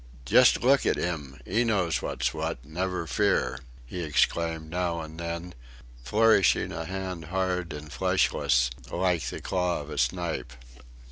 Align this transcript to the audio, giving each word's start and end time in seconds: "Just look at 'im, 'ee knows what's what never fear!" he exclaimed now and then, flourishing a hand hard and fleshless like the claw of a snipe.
"Just 0.25 0.63
look 0.63 0.83
at 0.87 0.97
'im, 0.97 1.39
'ee 1.45 1.63
knows 1.63 2.01
what's 2.01 2.33
what 2.33 2.65
never 2.65 3.05
fear!" 3.05 3.59
he 3.85 4.01
exclaimed 4.01 4.71
now 4.71 4.99
and 5.01 5.19
then, 5.19 5.53
flourishing 6.03 6.71
a 6.71 6.85
hand 6.85 7.25
hard 7.25 7.71
and 7.71 7.91
fleshless 7.93 8.71
like 8.91 9.25
the 9.27 9.41
claw 9.41 9.79
of 9.81 9.91
a 9.91 9.99
snipe. 9.99 10.53